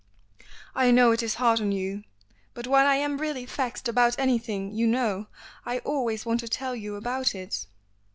[0.73, 2.03] "I know it is hard on you,
[2.55, 5.27] but when I am really vexed about anything, you know,
[5.63, 7.67] I always want to tell you about it."